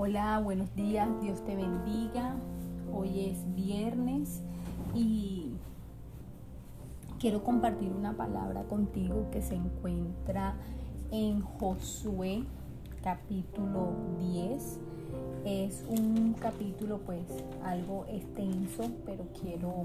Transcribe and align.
Hola, 0.00 0.38
buenos 0.38 0.72
días, 0.76 1.08
Dios 1.20 1.44
te 1.44 1.56
bendiga. 1.56 2.36
Hoy 2.94 3.30
es 3.30 3.52
viernes 3.56 4.44
y 4.94 5.54
quiero 7.18 7.42
compartir 7.42 7.90
una 7.90 8.16
palabra 8.16 8.62
contigo 8.62 9.28
que 9.32 9.42
se 9.42 9.56
encuentra 9.56 10.54
en 11.10 11.40
Josué 11.40 12.44
capítulo 13.02 13.88
10. 14.20 14.78
Es 15.44 15.84
un 15.88 16.36
capítulo 16.38 16.98
pues 16.98 17.24
algo 17.64 18.06
extenso, 18.08 18.84
pero 19.04 19.24
quiero 19.42 19.82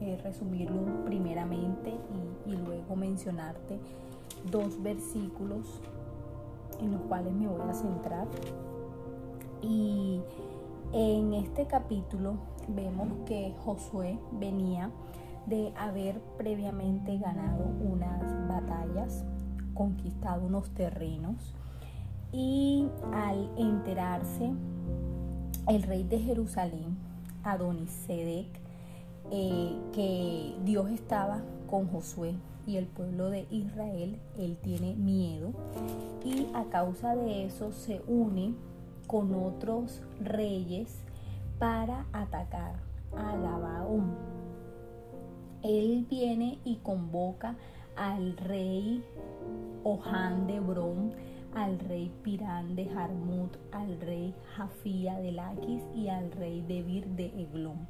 eh, 0.00 0.18
resumirlo 0.24 1.04
primeramente 1.04 1.92
y, 2.46 2.52
y 2.52 2.56
luego 2.56 2.96
mencionarte 2.96 3.78
dos 4.50 4.82
versículos 4.82 5.66
en 6.80 6.92
los 6.92 7.02
cuales 7.02 7.34
me 7.34 7.48
voy 7.48 7.68
a 7.68 7.74
centrar 7.74 8.26
y 9.62 10.20
en 10.92 11.32
este 11.34 11.66
capítulo 11.66 12.34
vemos 12.68 13.08
que 13.26 13.54
Josué 13.64 14.18
venía 14.32 14.90
de 15.46 15.72
haber 15.76 16.20
previamente 16.36 17.18
ganado 17.18 17.64
unas 17.80 18.20
batallas, 18.48 19.24
conquistado 19.74 20.44
unos 20.46 20.70
terrenos 20.70 21.54
y 22.32 22.86
al 23.12 23.50
enterarse 23.56 24.52
el 25.68 25.82
rey 25.82 26.04
de 26.04 26.18
Jerusalén, 26.18 26.96
Adonisedec, 27.44 28.48
eh, 29.30 29.76
que 29.92 30.54
Dios 30.64 30.90
estaba 30.90 31.42
con 31.68 31.88
Josué 31.88 32.34
y 32.66 32.76
el 32.76 32.86
pueblo 32.86 33.30
de 33.30 33.46
Israel, 33.50 34.18
él 34.38 34.56
tiene 34.62 34.94
miedo 34.94 35.52
y 36.24 36.46
a 36.54 36.64
causa 36.64 37.16
de 37.16 37.46
eso 37.46 37.72
se 37.72 38.02
une 38.06 38.54
con 39.12 39.34
otros 39.34 40.02
reyes 40.20 41.04
para 41.58 42.06
atacar 42.14 42.76
a 43.14 43.36
Gabaón. 43.36 44.16
Él 45.62 46.06
viene 46.08 46.58
y 46.64 46.76
convoca 46.76 47.56
al 47.94 48.38
rey 48.38 49.04
Ojan 49.84 50.46
de 50.46 50.60
Bron, 50.60 51.12
al 51.54 51.78
rey 51.80 52.10
Pirán 52.22 52.74
de 52.74 52.86
Jarmut, 52.86 53.54
al 53.70 54.00
rey 54.00 54.34
Jafía 54.56 55.18
de 55.18 55.32
Laquis 55.32 55.82
y 55.94 56.08
al 56.08 56.32
rey 56.32 56.62
Debir 56.62 57.06
de 57.08 57.26
Eglón. 57.38 57.86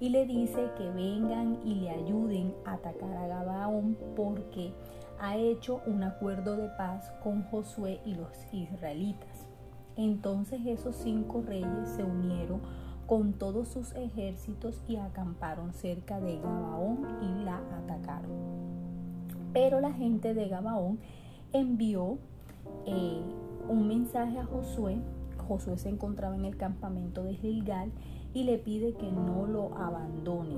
Y 0.00 0.08
le 0.08 0.26
dice 0.26 0.70
que 0.76 0.90
vengan 0.90 1.60
y 1.64 1.76
le 1.76 1.90
ayuden 1.90 2.52
a 2.64 2.72
atacar 2.72 3.16
a 3.16 3.28
Gabaón 3.28 3.96
porque 4.16 4.72
ha 5.20 5.36
hecho 5.36 5.82
un 5.86 6.02
acuerdo 6.02 6.56
de 6.56 6.68
paz 6.70 7.12
con 7.22 7.44
Josué 7.44 8.00
y 8.04 8.16
los 8.16 8.36
israelitas. 8.52 9.33
Entonces 9.96 10.60
esos 10.66 10.96
cinco 10.96 11.42
reyes 11.46 11.88
se 11.96 12.02
unieron 12.02 12.60
con 13.06 13.34
todos 13.34 13.68
sus 13.68 13.94
ejércitos 13.94 14.80
y 14.88 14.96
acamparon 14.96 15.72
cerca 15.72 16.20
de 16.20 16.38
Gabaón 16.38 17.06
y 17.22 17.44
la 17.44 17.58
atacaron. 17.82 18.30
Pero 19.52 19.80
la 19.80 19.92
gente 19.92 20.34
de 20.34 20.48
Gabaón 20.48 20.98
envió 21.52 22.18
eh, 22.86 23.20
un 23.68 23.86
mensaje 23.86 24.38
a 24.38 24.44
Josué. 24.44 24.96
Josué 25.46 25.78
se 25.78 25.90
encontraba 25.90 26.34
en 26.34 26.44
el 26.44 26.56
campamento 26.56 27.22
de 27.22 27.34
Gilgal 27.34 27.92
y 28.32 28.44
le 28.44 28.58
pide 28.58 28.94
que 28.94 29.10
no 29.12 29.46
lo 29.46 29.76
abandone 29.76 30.56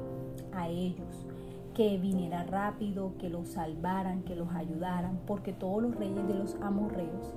a 0.53 0.69
ellos, 0.69 1.27
que 1.75 1.99
viniera 1.99 2.45
rápido, 2.45 3.13
que 3.19 3.29
los 3.29 3.49
salvaran, 3.49 4.23
que 4.23 4.35
los 4.35 4.49
ayudaran, 4.55 5.19
porque 5.27 5.53
todos 5.53 5.83
los 5.83 5.95
reyes 5.97 6.27
de 6.27 6.35
los 6.35 6.55
amorreos 6.63 7.35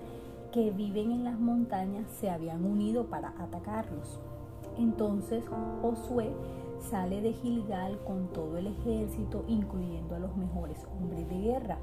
que 0.51 0.71
viven 0.71 1.11
en 1.11 1.23
las 1.23 1.39
montañas 1.39 2.09
se 2.19 2.29
habían 2.29 2.65
unido 2.65 3.05
para 3.05 3.33
atacarlos. 3.39 4.19
Entonces 4.77 5.43
Josué 5.81 6.31
sale 6.79 7.21
de 7.21 7.33
Gilgal 7.33 7.99
con 8.05 8.27
todo 8.33 8.57
el 8.57 8.67
ejército, 8.67 9.43
incluyendo 9.47 10.15
a 10.15 10.19
los 10.19 10.35
mejores 10.37 10.85
hombres 10.97 11.27
de 11.29 11.39
guerra. 11.39 11.77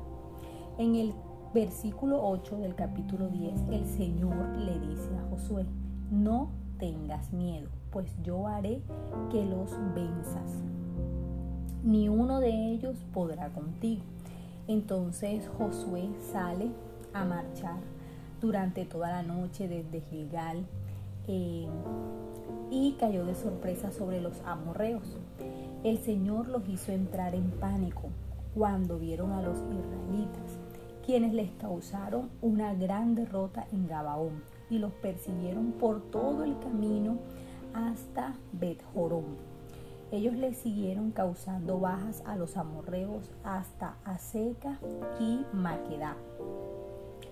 En 0.78 0.97
el 0.97 1.15
versículo 1.54 2.27
8 2.27 2.59
del 2.59 2.75
capítulo 2.75 3.28
10, 3.28 3.69
el 3.71 3.87
Señor 3.87 4.49
le 4.59 4.78
dice 4.81 5.10
a 5.16 5.31
Josué, 5.31 5.66
no 6.10 6.50
tengas 6.78 7.33
miedo, 7.33 7.69
pues 7.91 8.15
yo 8.22 8.47
haré 8.47 8.83
que 9.31 9.44
los 9.44 9.71
venzas. 9.94 10.62
Ni 11.83 12.09
uno 12.09 12.41
de 12.41 12.72
ellos 12.72 12.97
podrá 13.12 13.48
contigo. 13.50 14.03
Entonces 14.66 15.48
Josué 15.56 16.09
sale 16.33 16.71
a 17.15 17.25
marchar 17.25 17.78
durante 18.41 18.84
toda 18.84 19.10
la 19.10 19.22
noche 19.22 19.69
desde 19.69 20.00
Gilgal 20.02 20.66
eh, 21.28 21.66
y 22.70 22.92
cayó 22.98 23.24
de 23.24 23.34
sorpresa 23.34 23.91
sobre 23.91 24.20
los 24.20 24.41
amorreos. 24.44 25.16
El 25.84 25.98
Señor 25.98 26.48
los 26.48 26.69
hizo 26.69 26.92
entrar 26.92 27.34
en 27.34 27.50
pánico 27.50 28.08
cuando 28.54 28.98
vieron 28.98 29.32
a 29.32 29.42
los 29.42 29.58
israelitas, 29.58 30.58
quienes 31.04 31.34
les 31.34 31.50
causaron 31.52 32.30
una 32.41 32.74
gran 32.74 33.14
derrota 33.14 33.66
en 33.72 33.86
Gabaón 33.86 34.42
y 34.70 34.78
los 34.78 34.92
persiguieron 34.92 35.72
por 35.72 36.00
todo 36.10 36.42
el 36.44 36.58
camino 36.58 37.18
hasta 37.74 38.34
Bet 38.53 38.82
Jorón. 38.94 39.24
Ellos 40.12 40.34
les 40.34 40.56
siguieron 40.56 41.10
causando 41.10 41.80
bajas 41.80 42.22
a 42.26 42.36
los 42.36 42.56
amorreos 42.56 43.30
hasta 43.44 43.97
Aseca 44.04 44.78
y 45.20 45.44
Maquedá. 45.53 46.16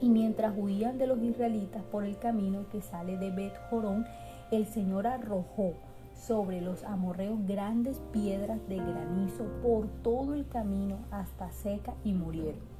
Y 0.00 0.10
mientras 0.10 0.54
huían 0.56 0.98
de 0.98 1.06
los 1.06 1.22
israelitas 1.22 1.82
por 1.84 2.04
el 2.04 2.18
camino 2.18 2.66
que 2.70 2.82
sale 2.82 3.16
de 3.16 3.30
Bet 3.30 3.54
Jorón, 3.70 4.06
el 4.50 4.66
Señor 4.66 5.06
arrojó 5.06 5.74
sobre 6.14 6.60
los 6.60 6.84
amorreos 6.84 7.38
grandes 7.46 8.00
piedras 8.12 8.58
de 8.68 8.76
granizo 8.76 9.44
por 9.62 9.88
todo 10.02 10.34
el 10.34 10.46
camino 10.46 10.98
hasta 11.10 11.50
Seca 11.50 11.94
y 12.04 12.12
murieron. 12.12 12.74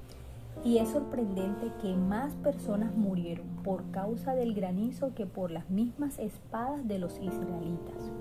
Y 0.62 0.78
es 0.78 0.90
sorprendente 0.90 1.72
que 1.82 1.94
más 1.96 2.32
personas 2.34 2.94
murieron 2.94 3.46
por 3.64 3.90
causa 3.90 4.34
del 4.34 4.54
granizo 4.54 5.14
que 5.14 5.26
por 5.26 5.50
las 5.50 5.68
mismas 5.68 6.18
espadas 6.18 6.86
de 6.86 6.98
los 6.98 7.18
israelitas. 7.18 8.12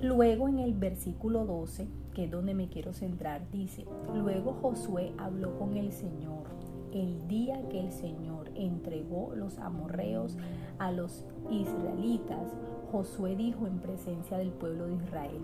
Luego 0.00 0.48
en 0.48 0.60
el 0.60 0.72
versículo 0.72 1.44
12, 1.44 1.88
que 2.14 2.24
es 2.24 2.30
donde 2.30 2.54
me 2.54 2.68
quiero 2.68 2.92
centrar, 2.92 3.42
dice, 3.50 3.84
luego 4.14 4.56
Josué 4.62 5.12
habló 5.18 5.58
con 5.58 5.76
el 5.76 5.92
Señor 5.92 6.44
el 6.92 7.28
día 7.28 7.68
que 7.68 7.80
el 7.80 7.92
Señor 7.92 8.50
entregó 8.54 9.32
los 9.34 9.58
amorreos 9.58 10.36
a 10.78 10.92
los 10.92 11.24
israelitas, 11.50 12.54
Josué 12.90 13.36
dijo 13.36 13.66
en 13.66 13.78
presencia 13.78 14.38
del 14.38 14.50
pueblo 14.50 14.86
de 14.86 14.94
Israel, 14.94 15.40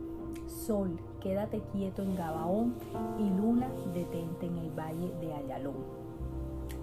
Sol, 0.47 0.99
quédate 1.21 1.61
quieto 1.73 2.03
en 2.03 2.15
Gabaón 2.15 2.75
y 3.19 3.29
luna, 3.31 3.69
detente 3.95 4.47
en 4.47 4.59
el 4.59 4.71
valle 4.71 5.13
de 5.21 5.33
Ayalón. 5.33 6.07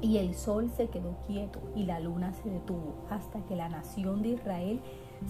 Y 0.01 0.17
el 0.17 0.35
sol 0.35 0.69
se 0.69 0.87
quedó 0.87 1.15
quieto 1.27 1.61
y 1.75 1.83
la 1.83 1.99
luna 1.99 2.33
se 2.33 2.49
detuvo 2.49 2.95
hasta 3.09 3.39
que 3.45 3.55
la 3.55 3.69
nación 3.69 4.21
de 4.21 4.29
Israel 4.29 4.81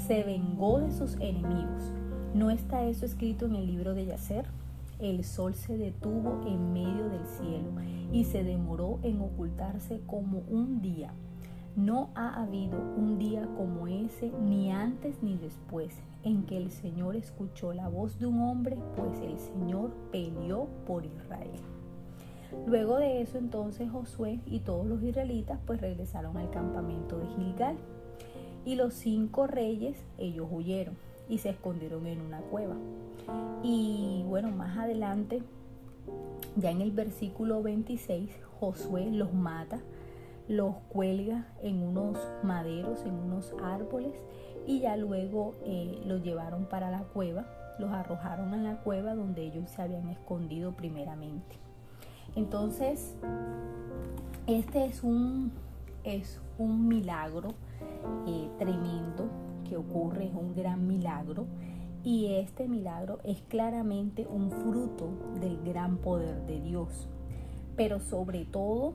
se 0.08 0.24
vengó 0.24 0.80
de 0.80 0.92
sus 0.92 1.14
enemigos. 1.16 1.94
¿No 2.34 2.50
está 2.50 2.84
eso 2.84 3.06
escrito 3.06 3.46
en 3.46 3.56
el 3.56 3.68
libro 3.68 3.94
de 3.94 4.08
Yacer? 4.08 4.46
El 5.04 5.26
sol 5.26 5.54
se 5.54 5.78
detuvo 5.78 6.42
en 6.48 6.72
medio 6.72 7.10
del 7.10 7.26
cielo 7.28 7.72
y 8.12 8.24
se 8.24 8.44
demoró 8.44 9.00
en 9.04 9.20
ocultarse 9.20 10.02
como 10.08 10.40
un 10.50 10.82
día. 10.82 11.14
No 11.76 12.12
ha 12.16 12.42
habido 12.42 12.80
un 12.80 13.18
día 13.18 13.48
como 13.58 13.88
ese, 13.88 14.32
ni 14.42 14.72
antes 14.72 15.22
ni 15.22 15.36
después, 15.36 15.94
en 16.24 16.44
que 16.44 16.56
el 16.58 16.72
Señor 16.72 17.16
escuchó 17.18 17.74
la 17.74 17.90
voz 17.90 18.18
de 18.18 18.28
un 18.28 18.42
hombre, 18.42 18.78
pues 18.96 19.20
el 19.20 19.38
Señor 19.40 19.92
peleó 20.12 20.68
por 20.88 21.06
Israel. 21.06 21.60
Luego 22.66 22.98
de 22.98 23.22
eso 23.22 23.40
entonces 23.40 23.90
Josué 23.90 24.40
y 24.46 24.60
todos 24.60 24.86
los 24.86 25.04
israelitas 25.04 25.60
pues 25.66 25.82
regresaron 25.82 26.38
al 26.38 26.50
campamento 26.52 27.18
de 27.18 27.28
Gilgal. 27.36 27.76
Y 28.64 28.76
los 28.76 28.94
cinco 28.94 29.48
reyes, 29.48 29.98
ellos 30.18 30.48
huyeron 30.50 30.96
y 31.30 31.38
se 31.38 31.50
escondieron 31.50 32.06
en 32.08 32.22
una 32.22 32.40
cueva. 32.42 32.76
Y 33.64 34.24
bueno, 34.28 34.52
más 34.52 34.78
adelante, 34.78 35.42
ya 36.56 36.72
en 36.72 36.82
el 36.82 36.92
versículo 36.92 37.64
26, 37.64 38.30
Josué 38.60 39.10
los 39.12 39.34
mata, 39.34 39.80
los 40.48 40.76
cuelga 40.90 41.48
en 41.62 41.82
unos 41.82 42.18
maderos, 42.44 43.06
en 43.06 43.14
unos 43.14 43.54
árboles, 43.64 44.14
y 44.68 44.82
ya 44.82 44.98
luego 44.98 45.56
eh, 45.66 46.02
los 46.06 46.22
llevaron 46.22 46.66
para 46.66 46.92
la 46.92 47.04
cueva, 47.04 47.46
los 47.80 47.92
arrojaron 47.92 48.54
en 48.54 48.64
la 48.64 48.78
cueva 48.78 49.16
donde 49.16 49.44
ellos 49.44 49.70
se 49.70 49.82
habían 49.82 50.10
escondido 50.10 50.74
primeramente. 50.74 51.58
Entonces, 52.36 53.16
este 54.48 54.86
es 54.86 55.04
un, 55.04 55.52
es 56.04 56.40
un 56.58 56.88
milagro 56.88 57.50
eh, 58.28 58.50
tremendo 58.58 59.30
que 59.64 59.78
ocurre, 59.78 60.26
es 60.26 60.34
un 60.34 60.54
gran 60.56 60.88
milagro 60.88 61.46
y 62.04 62.34
este 62.34 62.68
milagro 62.68 63.20
es 63.24 63.42
claramente 63.44 64.28
un 64.28 64.52
fruto 64.52 65.10
del 65.40 65.62
gran 65.64 65.98
poder 65.98 66.46
de 66.46 66.60
Dios, 66.60 67.08
pero 67.76 68.00
sobre 68.00 68.46
todo 68.46 68.94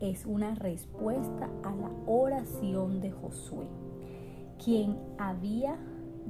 es 0.00 0.26
una 0.26 0.54
respuesta 0.56 1.48
a 1.62 1.74
la 1.74 1.90
oración 2.06 3.00
de 3.00 3.12
Josué, 3.12 3.66
quien 4.62 4.96
había 5.18 5.76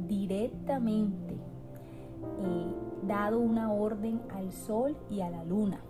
directamente 0.07 1.35
eh, 1.35 2.75
dado 3.07 3.39
una 3.39 3.73
orden 3.73 4.21
al 4.35 4.53
sol 4.53 4.97
y 5.11 5.23
a 5.23 5.31
la 5.31 5.45
luna, 5.45 5.81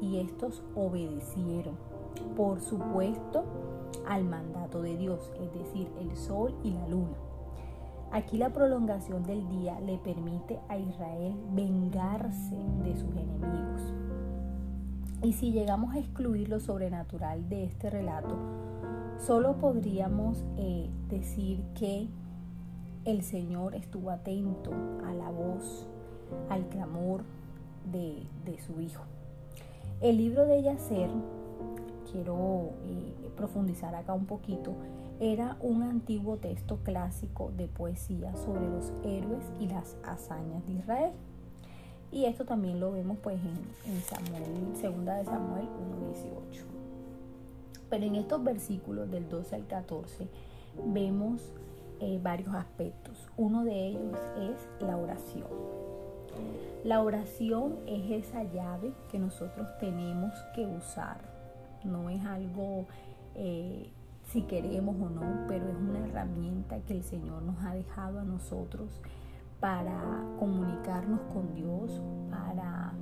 y 0.00 0.18
estos 0.18 0.62
obedecieron, 0.74 1.74
por 2.34 2.60
supuesto, 2.60 3.44
al 4.06 4.24
mandato 4.24 4.82
de 4.82 4.96
Dios, 4.96 5.32
es 5.40 5.52
decir, 5.52 5.88
el 6.00 6.16
sol 6.16 6.54
y 6.62 6.70
la 6.70 6.86
luna. 6.88 7.16
Aquí 8.12 8.38
la 8.38 8.50
prolongación 8.50 9.24
del 9.24 9.48
día 9.48 9.80
le 9.80 9.98
permite 9.98 10.58
a 10.68 10.78
Israel 10.78 11.34
vengarse 11.52 12.56
de 12.84 12.96
sus 12.96 13.10
enemigos. 13.16 13.92
Y 15.22 15.32
si 15.32 15.50
llegamos 15.50 15.94
a 15.94 15.98
excluir 15.98 16.48
lo 16.48 16.60
sobrenatural 16.60 17.48
de 17.48 17.64
este 17.64 17.90
relato, 17.90 18.36
solo 19.18 19.56
podríamos 19.56 20.44
eh, 20.56 20.88
decir 21.08 21.62
que 21.74 22.06
el 23.04 23.22
Señor 23.22 23.74
estuvo 23.74 24.10
atento 24.10 24.72
a 25.06 25.12
la 25.12 25.30
voz, 25.30 25.86
al 26.48 26.68
clamor 26.68 27.22
de, 27.92 28.26
su 28.58 28.80
Hijo. 28.80 29.04
El 30.00 30.18
libro 30.18 30.44
de 30.44 30.62
Yacer, 30.62 31.10
quiero 32.16 32.70
eh, 32.86 33.30
profundizar 33.36 33.94
acá 33.94 34.14
un 34.14 34.24
poquito, 34.24 34.74
era 35.20 35.58
un 35.60 35.82
antiguo 35.82 36.38
texto 36.38 36.78
clásico 36.82 37.52
de 37.58 37.68
poesía 37.68 38.34
sobre 38.36 38.66
los 38.70 38.90
héroes 39.04 39.44
y 39.60 39.68
las 39.68 39.96
hazañas 40.02 40.66
de 40.66 40.72
Israel. 40.72 41.12
Y 42.10 42.24
esto 42.24 42.46
también 42.46 42.80
lo 42.80 42.92
vemos 42.92 43.18
pues 43.22 43.36
en, 43.36 43.92
de 43.92 44.00
Samuel 44.00 45.66
1.18. 45.66 46.62
Pero 47.90 48.04
en 48.04 48.16
estos 48.16 48.42
versículos 48.42 49.10
del 49.10 49.28
12 49.28 49.54
al 49.54 49.66
14 49.66 50.26
vemos 50.86 51.52
eh, 52.00 52.18
varios 52.22 52.54
aspectos. 52.54 53.28
Uno 53.36 53.64
de 53.64 53.88
ellos 53.88 54.16
es 54.40 54.86
la 54.86 54.96
oración. 54.96 55.48
La 56.82 57.02
oración 57.02 57.76
es 57.86 58.24
esa 58.24 58.42
llave 58.44 58.92
que 59.10 59.18
nosotros 59.18 59.66
tenemos 59.80 60.32
que 60.54 60.64
usar. 60.64 61.35
No 61.86 62.10
es 62.10 62.24
algo 62.24 62.86
eh, 63.34 63.90
si 64.32 64.42
queremos 64.42 64.96
o 65.00 65.08
no, 65.08 65.46
pero 65.46 65.68
es 65.68 65.76
una 65.76 66.00
herramienta 66.06 66.80
que 66.80 66.94
el 66.94 67.02
Señor 67.02 67.42
nos 67.42 67.62
ha 67.64 67.74
dejado 67.74 68.20
a 68.20 68.24
nosotros 68.24 69.00
para 69.60 70.24
comunicarnos 70.38 71.20
con 71.32 71.54
Dios, 71.54 72.02
para 72.30 72.92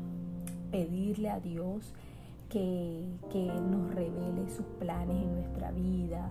pedirle 0.71 1.31
a 1.31 1.41
Dios 1.41 1.95
que, 2.49 3.05
que 3.33 3.47
nos 3.47 3.95
revele 3.95 4.49
sus 4.49 4.67
planes 4.79 5.17
en 5.17 5.35
nuestra 5.35 5.71
vida, 5.73 6.31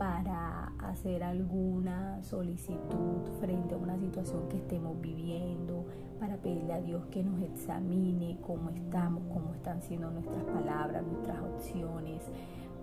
para 0.00 0.72
hacer 0.78 1.22
alguna 1.22 2.22
solicitud 2.22 3.20
frente 3.38 3.74
a 3.74 3.76
una 3.76 3.98
situación 3.98 4.48
que 4.48 4.56
estemos 4.56 4.98
viviendo, 4.98 5.84
para 6.18 6.38
pedirle 6.38 6.72
a 6.72 6.80
Dios 6.80 7.04
que 7.10 7.22
nos 7.22 7.42
examine 7.42 8.38
cómo 8.40 8.70
estamos, 8.70 9.22
cómo 9.30 9.52
están 9.52 9.82
siendo 9.82 10.10
nuestras 10.10 10.42
palabras, 10.44 11.04
nuestras 11.06 11.42
opciones. 11.42 12.22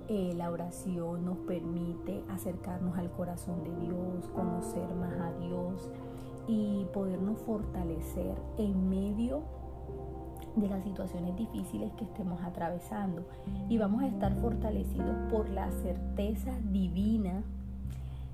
Eh, 0.07 0.35
la 0.37 0.51
oración 0.51 1.25
nos 1.25 1.39
permite 1.39 2.23
acercarnos 2.29 2.95
al 2.99 3.09
corazón 3.09 3.63
de 3.63 3.75
Dios, 3.87 4.29
conocer 4.35 4.87
más 4.93 5.19
a 5.19 5.31
Dios 5.39 5.89
y 6.47 6.85
podernos 6.93 7.39
fortalecer 7.39 8.35
en 8.59 8.91
medio 8.91 9.41
de 10.59 10.69
las 10.69 10.83
situaciones 10.83 11.35
difíciles 11.35 11.91
que 11.93 12.03
estemos 12.03 12.41
atravesando. 12.43 13.23
Y 13.69 13.77
vamos 13.77 14.03
a 14.03 14.07
estar 14.07 14.33
fortalecidos 14.35 15.15
por 15.31 15.49
la 15.49 15.71
certeza 15.71 16.51
divina 16.71 17.43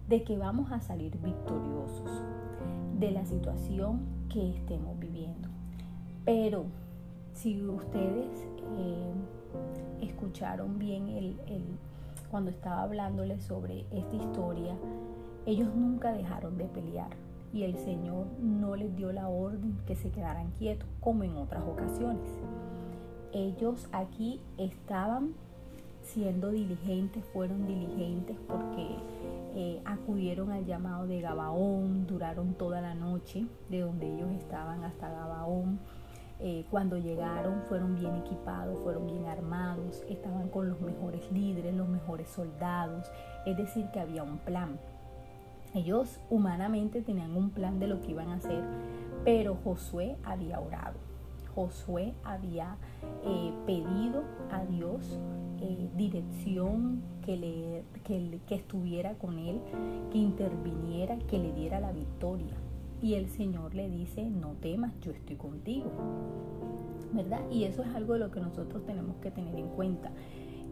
de 0.10 0.24
que 0.24 0.38
vamos 0.38 0.72
a 0.72 0.80
salir 0.80 1.18
victoriosos 1.22 2.10
de 3.00 3.12
la 3.12 3.26
situación 3.26 4.02
que 4.30 4.52
estemos 4.52 5.00
viviendo. 5.00 5.50
Pero 6.26 6.66
si 7.34 7.62
ustedes 7.62 8.30
eh, 8.78 9.14
escucharon 10.02 10.80
bien 10.80 11.08
el, 11.10 11.36
cuando 12.30 12.52
estaba 12.52 12.84
hablándoles 12.84 13.44
sobre 13.44 13.86
esta 13.92 14.16
historia, 14.16 14.76
ellos 15.46 15.74
nunca 15.76 16.12
dejaron 16.12 16.58
de 16.58 16.66
pelear 16.66 17.10
y 17.54 17.64
el 17.64 17.78
Señor 17.78 18.26
no 18.42 18.76
les 18.76 18.96
dio 18.96 19.14
la 19.14 19.30
orden 19.30 19.78
que 19.86 19.96
se 19.96 20.10
quedaran 20.10 20.52
quietos, 20.58 20.90
como 21.00 21.24
en 21.24 21.38
otras 21.38 21.64
ocasiones. 21.64 22.28
Ellos 23.32 23.88
aquí 23.92 24.42
estaban 24.58 25.34
siendo 26.02 26.50
diligentes, 26.50 27.24
fueron 27.32 27.66
diligentes 27.66 28.38
porque 28.48 28.98
eh, 29.56 29.82
acudieron 29.86 30.52
al 30.52 30.66
llamado 30.66 31.08
de 31.08 31.22
Gabaón, 31.22 32.08
duraron 32.08 32.56
toda 32.56 32.82
la 32.82 32.96
noche 32.96 33.46
de 33.70 33.82
donde 33.82 34.14
ellos 34.14 34.32
estaban 34.32 34.84
hasta 34.84 35.10
Gabaón. 35.10 35.80
Eh, 36.40 36.66
cuando 36.72 36.98
llegaron 36.98 37.62
fueron 37.70 37.96
bien 37.96 38.16
equipados, 38.16 38.82
fueron 38.84 39.06
bien 39.06 39.28
armados, 39.28 40.04
estaban 40.10 40.50
con 40.50 40.68
los 40.68 40.82
mejores 40.82 41.32
líderes, 41.32 41.74
los 41.74 41.88
mejores 41.88 42.28
soldados, 42.30 43.10
es 43.46 43.56
decir, 43.56 43.90
que 43.94 44.00
había 44.00 44.24
un 44.24 44.40
plan. 44.40 44.78
Ellos 45.74 46.20
humanamente 46.30 47.02
tenían 47.02 47.36
un 47.36 47.50
plan 47.50 47.80
de 47.80 47.88
lo 47.88 48.00
que 48.02 48.12
iban 48.12 48.30
a 48.30 48.36
hacer, 48.36 48.64
pero 49.26 49.58
Josué 49.64 50.16
había 50.24 50.60
orado. 50.60 51.00
Josué 51.56 52.14
había 52.24 52.78
eh, 53.26 53.52
pedido 53.66 54.24
a 54.52 54.66
Dios 54.66 55.20
eh, 55.62 55.90
dirección, 55.96 57.02
que, 57.26 57.38
le, 57.38 57.84
que, 58.04 58.40
que 58.46 58.56
estuviera 58.56 59.14
con 59.16 59.40
él, 59.40 59.62
que 60.12 60.18
interviniera, 60.20 61.18
que 61.20 61.40
le 61.40 61.54
diera 61.54 61.80
la 61.80 61.92
victoria. 61.92 62.54
Y 63.02 63.16
el 63.16 63.28
Señor 63.30 63.74
le 63.74 63.90
dice, 63.90 64.26
no 64.26 64.54
temas, 64.62 64.94
yo 65.02 65.12
estoy 65.12 65.38
contigo. 65.38 65.90
¿Verdad? 67.14 67.42
Y 67.50 67.64
eso 67.64 67.82
es 67.82 67.96
algo 67.96 68.14
de 68.14 68.20
lo 68.20 68.32
que 68.32 68.40
nosotros 68.40 68.86
tenemos 68.86 69.16
que 69.18 69.32
tener 69.32 69.56
en 69.56 69.70
cuenta 69.70 70.12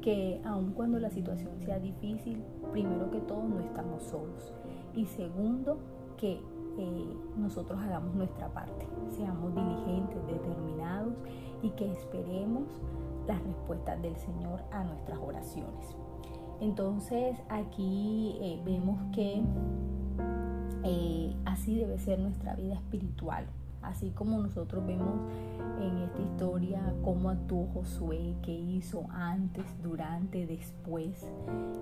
que 0.01 0.41
aun 0.43 0.73
cuando 0.73 0.99
la 0.99 1.09
situación 1.09 1.59
sea 1.59 1.79
difícil, 1.79 2.43
primero 2.71 3.11
que 3.11 3.19
todo 3.19 3.43
no 3.43 3.59
estamos 3.59 4.03
solos 4.03 4.53
y 4.95 5.05
segundo, 5.05 5.79
que 6.17 6.41
eh, 6.77 7.17
nosotros 7.37 7.79
hagamos 7.81 8.15
nuestra 8.15 8.47
parte, 8.49 8.87
seamos 9.09 9.53
diligentes, 9.53 10.25
determinados 10.27 11.13
y 11.61 11.69
que 11.71 11.91
esperemos 11.91 12.63
las 13.27 13.41
respuestas 13.43 14.01
del 14.01 14.15
Señor 14.17 14.61
a 14.71 14.83
nuestras 14.83 15.19
oraciones. 15.19 15.95
Entonces 16.59 17.37
aquí 17.49 18.37
eh, 18.39 18.61
vemos 18.63 18.99
que 19.13 19.41
eh, 20.83 21.35
así 21.45 21.75
debe 21.75 21.97
ser 21.99 22.19
nuestra 22.19 22.55
vida 22.55 22.75
espiritual. 22.75 23.47
Así 23.81 24.11
como 24.11 24.39
nosotros 24.39 24.85
vemos 24.85 25.19
en 25.81 25.97
esta 26.03 26.21
historia 26.21 26.93
cómo 27.03 27.29
actuó 27.29 27.67
Josué, 27.73 28.35
qué 28.43 28.51
hizo 28.51 29.05
antes, 29.11 29.65
durante, 29.81 30.45
después, 30.45 31.25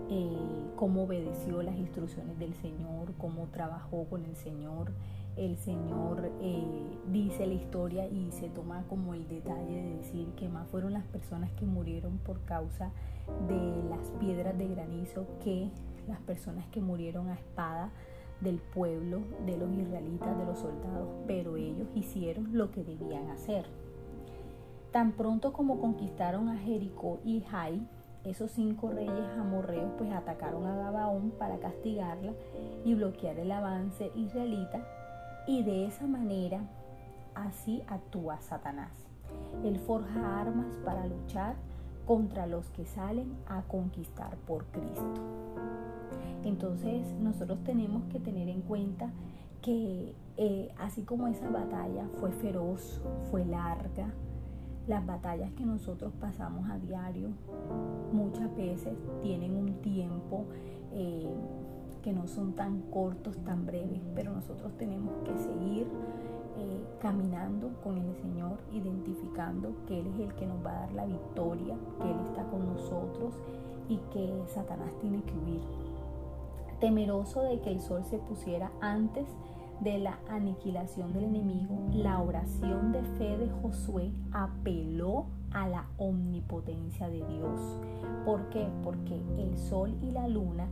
eh, 0.10 0.72
cómo 0.76 1.04
obedeció 1.04 1.62
las 1.62 1.76
instrucciones 1.76 2.40
del 2.40 2.54
Señor, 2.56 3.14
cómo 3.18 3.48
trabajó 3.48 4.06
con 4.06 4.26
el 4.26 4.36
Señor. 4.36 4.92
El 5.36 5.58
Señor 5.58 6.32
eh, 6.42 6.98
dice 7.12 7.46
la 7.48 7.54
historia 7.54 8.08
y 8.08 8.32
se 8.32 8.50
toma 8.50 8.84
como 8.90 9.14
el 9.14 9.28
detalle 9.28 9.82
de 9.82 9.98
decir 9.98 10.28
que 10.36 10.50
más 10.50 10.68
fueron 10.68 10.94
las 10.94 11.06
personas 11.06 11.52
que 11.52 11.66
murieron 11.66 12.18
por 12.18 12.42
causa 12.46 12.92
de 13.48 13.84
las 13.90 14.10
piedras 14.20 14.58
de 14.58 14.68
granizo 14.68 15.28
que 15.44 15.70
las 16.08 16.20
personas 16.22 16.66
que 16.68 16.82
murieron 16.82 17.30
a 17.30 17.36
espada 17.36 17.92
del 18.42 18.58
pueblo, 18.58 19.22
de 19.46 19.58
los 19.58 19.72
israelitas, 19.74 20.38
de 20.38 20.46
los 20.46 20.60
soldados, 20.60 21.10
pero 21.28 21.58
ellos 21.58 21.88
hicieron 21.96 22.58
lo 22.58 22.72
que 22.72 22.84
debían 22.84 23.30
hacer. 23.30 23.66
Tan 24.92 25.12
pronto 25.12 25.54
como 25.54 25.80
conquistaron 25.80 26.50
a 26.50 26.58
Jericó 26.58 27.20
y 27.24 27.42
Jai, 27.42 27.86
esos 28.24 28.52
cinco 28.52 28.90
reyes 28.90 29.30
amorreos 29.38 29.92
pues 29.98 30.12
atacaron 30.12 30.66
a 30.66 30.76
Gabaón 30.76 31.32
para 31.32 31.60
castigarla 31.60 32.34
y 32.84 32.94
bloquear 32.96 33.40
el 33.40 33.52
avance 33.52 34.12
israelita 34.16 34.86
y 35.48 35.64
de 35.64 35.86
esa 35.86 36.06
manera 36.06 36.62
así 37.36 37.84
actúa 37.88 38.42
Satanás. 38.42 38.92
Él 39.64 39.80
forja 39.80 40.42
armas 40.42 40.76
para 40.84 41.06
luchar 41.06 41.56
contra 42.06 42.48
los 42.48 42.70
que 42.72 42.86
salen 42.86 43.38
a 43.48 43.62
conquistar 43.64 44.36
por 44.48 44.66
Cristo. 44.66 45.22
Entonces 46.44 47.06
nosotros 47.22 47.60
tenemos 47.64 48.04
que 48.06 48.20
tener 48.20 48.50
en 48.50 48.62
cuenta 48.62 49.12
que 49.62 50.16
eh, 50.38 50.72
así 50.78 51.04
como 51.04 51.28
esa 51.28 51.50
batalla 51.50 52.08
fue 52.20 52.32
feroz, 52.32 53.02
fue 53.30 53.46
larga, 53.46 54.14
las 54.88 55.06
batallas 55.06 55.52
que 55.52 55.66
nosotros 55.66 56.12
pasamos 56.20 56.70
a 56.70 56.80
diario 56.80 57.30
muchas 58.12 58.56
veces 58.56 58.94
tienen 59.22 59.56
un 59.56 59.74
tiempo 59.82 60.46
eh, 60.94 61.30
que 62.02 62.14
no 62.14 62.28
son 62.28 62.54
tan 62.54 62.82
cortos, 62.84 63.38
tan 63.44 63.66
breves, 63.66 64.02
pero 64.16 64.32
nosotros 64.34 64.72
tenemos 64.78 65.14
que 65.26 65.38
seguir 65.38 65.88
eh, 66.58 66.84
caminando 67.00 67.70
con 67.84 67.98
el 67.98 68.16
Señor, 68.16 68.58
identificando 68.74 69.76
que 69.86 70.00
Él 70.00 70.08
es 70.08 70.20
el 70.22 70.34
que 70.36 70.48
nos 70.48 70.66
va 70.66 70.72
a 70.72 70.80
dar 70.82 70.94
la 70.94 71.06
victoria, 71.06 71.76
que 72.02 72.10
Él 72.10 72.18
está 72.26 72.44
con 72.46 72.66
nosotros 72.66 73.36
y 73.90 73.98
que 74.12 74.42
Satanás 74.48 74.90
tiene 75.02 75.22
que 75.22 75.34
huir 75.34 75.62
Temeroso 76.80 77.42
de 77.42 77.60
que 77.60 77.72
el 77.72 77.82
sol 77.82 78.04
se 78.06 78.18
pusiera 78.18 78.72
antes 78.82 79.28
de 79.82 79.98
la 79.98 80.20
aniquilación 80.30 81.14
del 81.14 81.26
enemigo, 81.26 81.78
la 81.94 82.22
oración 82.22 82.92
de 82.92 83.02
fe 83.18 83.38
de 83.38 83.50
Josué 83.50 84.12
apeló 84.32 85.26
a 85.52 85.68
la 85.68 85.88
omnipotencia 85.98 87.10
de 87.10 87.26
Dios. 87.26 87.78
¿Por 88.26 88.50
qué? 88.50 88.68
Porque 88.84 89.22
el 89.38 89.58
sol 89.58 89.96
y 90.02 90.12
la 90.12 90.28
luna 90.28 90.68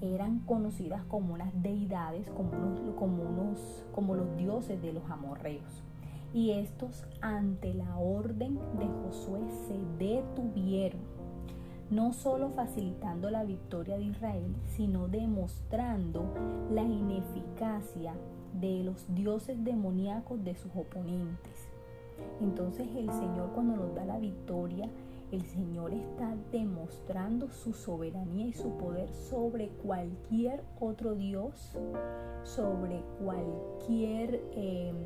eran 0.00 0.40
conocidas 0.40 1.04
como 1.04 1.34
unas 1.34 1.50
deidades, 1.62 2.28
como, 2.30 2.50
como, 2.96 3.22
unos, 3.22 3.84
como 3.94 4.14
los 4.14 4.36
dioses 4.36 4.80
de 4.80 4.92
los 4.92 5.08
amorreos. 5.10 5.82
Y 6.32 6.52
estos 6.52 7.04
ante 7.20 7.74
la 7.74 7.98
orden 7.98 8.58
de 8.78 8.86
Josué 9.02 9.40
se 9.66 10.04
detuvieron, 10.04 11.00
no 11.90 12.12
solo 12.12 12.50
facilitando 12.50 13.30
la 13.30 13.44
victoria 13.44 13.96
de 13.96 14.04
Israel, 14.04 14.54
sino 14.76 15.08
demostrando 15.08 16.24
la 16.72 16.82
ineficacia 16.82 18.14
de 18.60 18.84
los 18.84 19.12
dioses 19.14 19.62
demoníacos 19.64 20.42
de 20.44 20.54
sus 20.54 20.74
oponentes. 20.76 21.68
Entonces 22.40 22.88
el 22.94 23.10
Señor 23.12 23.50
cuando 23.54 23.76
nos 23.76 23.94
da 23.94 24.04
la 24.04 24.18
victoria, 24.18 24.88
el 25.32 25.42
Señor 25.42 25.92
está 25.94 26.34
demostrando 26.50 27.50
su 27.50 27.72
soberanía 27.72 28.48
y 28.48 28.52
su 28.52 28.76
poder 28.76 29.12
sobre 29.12 29.68
cualquier 29.68 30.62
otro 30.80 31.14
Dios, 31.14 31.76
sobre 32.42 33.00
cualquier 33.22 34.42
em, 34.54 34.96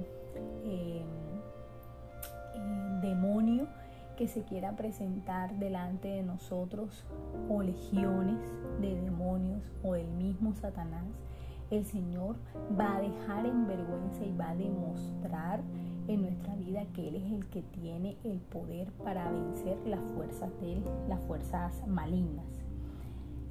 em, 0.64 1.06
em, 2.54 3.00
demonio 3.02 3.68
que 4.16 4.28
se 4.28 4.42
quiera 4.42 4.76
presentar 4.76 5.58
delante 5.58 6.08
de 6.08 6.22
nosotros 6.22 7.04
o 7.48 7.62
legiones 7.62 8.38
de 8.80 9.00
demonios 9.00 9.62
o 9.82 9.94
el 9.94 10.08
mismo 10.08 10.54
Satanás. 10.54 11.04
El 11.70 11.84
Señor 11.84 12.36
va 12.78 12.96
a 12.96 13.00
dejar 13.00 13.46
en 13.46 13.66
vergüenza 13.66 14.24
y 14.24 14.36
va 14.36 14.50
a 14.50 14.56
demostrar 14.56 15.62
en 16.08 16.22
nuestra 16.22 16.54
vida 16.56 16.84
que 16.94 17.08
Él 17.08 17.16
es 17.16 17.32
el 17.32 17.46
que 17.48 17.62
tiene 17.62 18.16
el 18.24 18.38
poder 18.38 18.92
para 19.04 19.30
vencer 19.30 19.78
las 19.86 20.00
fuerzas 20.14 20.50
de 20.60 20.74
Él, 20.74 20.84
las 21.08 21.20
fuerzas 21.22 21.86
malignas. 21.86 22.64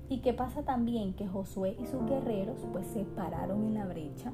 ¿Y 0.10 0.20
qué 0.20 0.34
pasa 0.34 0.64
también? 0.64 1.14
Que 1.16 1.28
Josué 1.28 1.76
y 1.82 1.88
sus 1.88 2.06
guerreros 2.06 2.66
pues 2.72 2.86
se 2.88 3.04
pararon 3.04 3.64
en 3.64 3.74
la 3.74 3.86
brecha, 3.86 4.32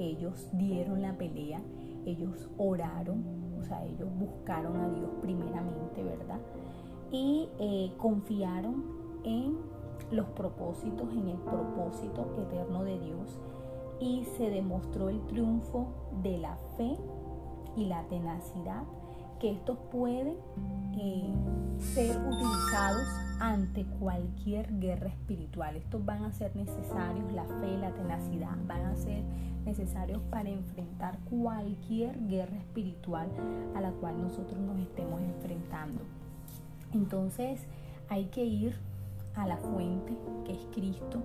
ellos 0.00 0.48
dieron 0.54 1.02
la 1.02 1.16
pelea, 1.16 1.62
ellos 2.06 2.48
oraron, 2.58 3.24
o 3.58 3.62
sea, 3.62 3.84
ellos 3.84 4.08
buscaron 4.18 4.76
a 4.76 4.88
Dios 4.88 5.10
primeramente, 5.20 6.02
¿verdad? 6.02 6.40
Y 7.12 7.48
eh, 7.58 7.92
confiaron 7.98 8.84
en 9.24 9.58
los 10.10 10.26
propósitos, 10.28 11.12
en 11.12 11.28
el 11.28 11.38
propósito 11.38 12.26
eterno 12.38 12.84
de 12.84 12.98
Dios 12.98 13.38
y 14.00 14.24
se 14.36 14.50
demostró 14.50 15.10
el 15.10 15.20
triunfo 15.26 15.88
de 16.22 16.38
la 16.38 16.56
fe 16.76 16.96
y 17.76 17.84
la 17.84 18.02
tenacidad 18.08 18.82
que 19.40 19.50
estos 19.50 19.78
pueden 19.90 20.36
eh, 20.98 21.34
ser 21.78 22.16
utilizados 22.18 23.06
ante 23.40 23.84
cualquier 23.98 24.78
guerra 24.78 25.08
espiritual. 25.08 25.76
Estos 25.76 26.04
van 26.04 26.24
a 26.24 26.32
ser 26.32 26.54
necesarios, 26.54 27.32
la 27.32 27.44
fe 27.44 27.78
la 27.78 27.90
tenacidad 27.92 28.56
van 28.66 28.84
a 28.84 28.96
ser 28.96 29.22
necesarios 29.64 30.20
para 30.30 30.50
enfrentar 30.50 31.18
cualquier 31.30 32.26
guerra 32.28 32.56
espiritual 32.56 33.28
a 33.74 33.80
la 33.80 33.90
cual 33.92 34.20
nosotros 34.20 34.60
nos 34.60 34.78
estemos 34.78 35.20
enfrentando. 35.22 36.02
Entonces 36.92 37.62
hay 38.08 38.26
que 38.26 38.44
ir 38.44 38.76
a 39.34 39.46
la 39.46 39.56
fuente 39.56 40.12
que 40.44 40.52
es 40.52 40.66
Cristo, 40.74 41.22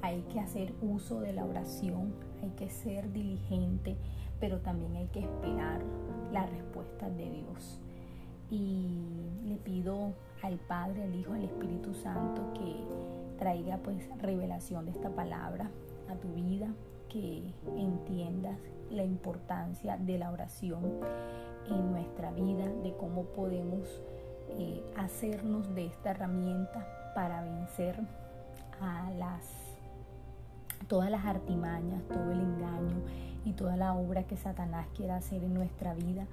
hay 0.00 0.22
que 0.32 0.40
hacer 0.40 0.74
uso 0.82 1.20
de 1.20 1.32
la 1.32 1.44
oración, 1.44 2.12
hay 2.42 2.50
que 2.50 2.70
ser 2.70 3.12
diligente, 3.12 3.96
pero 4.40 4.58
también 4.58 4.96
hay 4.96 5.06
que 5.06 5.20
esperar 5.20 5.80
la 6.32 6.46
respuesta 6.46 7.08
de 7.10 7.30
Dios. 7.30 7.78
Y 8.50 8.98
le 9.46 9.56
pido 9.56 10.12
al 10.42 10.58
Padre, 10.58 11.04
al 11.04 11.14
Hijo, 11.14 11.32
al 11.32 11.44
Espíritu 11.44 11.94
Santo 11.94 12.52
que 12.54 12.84
traiga 13.38 13.78
pues 13.78 14.08
revelación 14.20 14.84
de 14.84 14.92
esta 14.92 15.10
palabra 15.10 15.70
a 16.10 16.14
tu 16.16 16.28
vida, 16.34 16.68
que 17.08 17.52
entiendas 17.76 18.58
la 18.90 19.04
importancia 19.04 19.96
de 19.96 20.18
la 20.18 20.30
oración 20.30 20.82
en 21.68 21.92
nuestra 21.92 22.32
vida, 22.32 22.66
de 22.82 22.94
cómo 22.96 23.24
podemos 23.24 23.88
eh, 24.50 24.82
hacernos 24.96 25.74
de 25.74 25.86
esta 25.86 26.10
herramienta 26.10 26.86
para 27.14 27.42
vencer 27.42 27.98
a 28.80 29.10
las 29.12 29.44
todas 30.88 31.10
las 31.10 31.24
artimañas, 31.24 32.02
todo 32.08 32.32
el 32.32 32.40
engaño 32.40 33.01
y 33.52 33.54
toda 33.54 33.76
la 33.76 33.94
obra 33.94 34.24
que 34.24 34.36
Satanás 34.36 34.86
quiera 34.96 35.16
hacer 35.16 35.44
en 35.44 35.52
nuestra 35.52 35.92
vida 35.94 36.26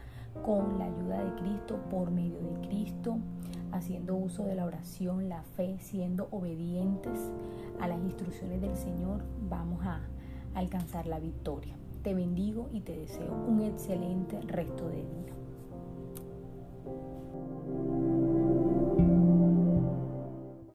con 0.45 0.79
la 0.79 0.85
ayuda 0.85 1.23
de 1.23 1.35
Cristo, 1.41 1.77
por 1.91 2.11
medio 2.11 2.39
de 2.39 2.67
Cristo, 2.67 3.17
haciendo 3.73 4.15
uso 4.15 4.45
de 4.45 4.55
la 4.55 4.65
oración, 4.65 5.27
la 5.27 5.43
fe, 5.43 5.77
siendo 5.79 6.29
obedientes 6.31 7.19
a 7.81 7.87
las 7.87 7.99
instrucciones 7.99 8.61
del 8.61 8.75
Señor, 8.77 9.23
vamos 9.49 9.85
a 9.85 9.99
alcanzar 10.55 11.07
la 11.07 11.19
victoria. 11.19 11.75
Te 12.03 12.13
bendigo 12.13 12.69
y 12.71 12.81
te 12.81 12.97
deseo 12.97 13.33
un 13.33 13.63
excelente 13.63 14.39
resto 14.41 14.87
de 14.87 15.03
día. 15.03 15.38